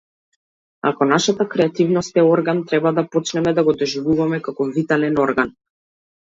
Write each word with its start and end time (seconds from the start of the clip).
Ако 0.91 1.07
нашата 1.09 1.45
креативност 1.51 2.17
е 2.21 2.23
орган, 2.29 2.63
треба 2.71 2.93
да 3.01 3.05
почнеме 3.17 3.53
да 3.61 3.65
го 3.69 3.77
доживуваме 3.83 4.41
како 4.49 4.69
витален 4.81 5.23
орган. 5.29 5.55